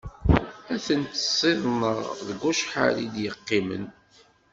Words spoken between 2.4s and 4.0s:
wacḥal i d-yeqqimen.